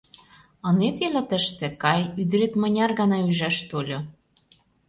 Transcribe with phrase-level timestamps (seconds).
[0.67, 3.99] Ынет иле тыште— кай, ӱдырет мыняр гана ӱжаш тольо?